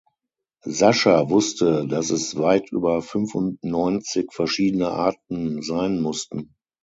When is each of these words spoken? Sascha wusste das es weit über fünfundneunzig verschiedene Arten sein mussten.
Sascha 0.65 1.29
wusste 1.29 1.85
das 1.87 2.09
es 2.09 2.35
weit 2.35 2.71
über 2.71 3.03
fünfundneunzig 3.03 4.33
verschiedene 4.33 4.87
Arten 4.89 5.61
sein 5.61 6.01
mussten. 6.01 6.55